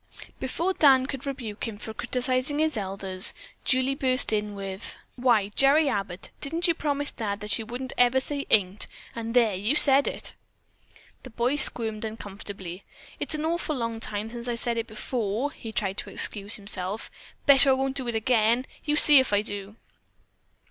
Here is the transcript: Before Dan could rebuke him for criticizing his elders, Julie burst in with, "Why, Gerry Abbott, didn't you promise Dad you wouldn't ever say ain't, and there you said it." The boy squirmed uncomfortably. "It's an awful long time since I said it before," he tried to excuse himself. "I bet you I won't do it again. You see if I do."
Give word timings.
Before 0.39 0.73
Dan 0.73 1.05
could 1.05 1.27
rebuke 1.27 1.67
him 1.67 1.77
for 1.77 1.93
criticizing 1.93 2.57
his 2.57 2.75
elders, 2.75 3.35
Julie 3.63 3.93
burst 3.93 4.33
in 4.33 4.55
with, 4.55 4.95
"Why, 5.15 5.49
Gerry 5.49 5.89
Abbott, 5.89 6.31
didn't 6.41 6.67
you 6.67 6.73
promise 6.73 7.11
Dad 7.11 7.59
you 7.59 7.67
wouldn't 7.67 7.93
ever 7.99 8.19
say 8.19 8.47
ain't, 8.49 8.87
and 9.13 9.35
there 9.35 9.53
you 9.53 9.75
said 9.75 10.07
it." 10.07 10.33
The 11.21 11.29
boy 11.29 11.55
squirmed 11.55 12.03
uncomfortably. 12.03 12.83
"It's 13.19 13.35
an 13.35 13.45
awful 13.45 13.75
long 13.75 13.99
time 13.99 14.29
since 14.29 14.47
I 14.47 14.55
said 14.55 14.75
it 14.79 14.87
before," 14.87 15.51
he 15.51 15.71
tried 15.71 15.99
to 15.99 16.09
excuse 16.09 16.55
himself. 16.55 17.11
"I 17.13 17.45
bet 17.45 17.65
you 17.65 17.69
I 17.69 17.73
won't 17.75 17.97
do 17.97 18.07
it 18.07 18.15
again. 18.15 18.65
You 18.83 18.95
see 18.95 19.19
if 19.19 19.31
I 19.31 19.43
do." 19.43 19.75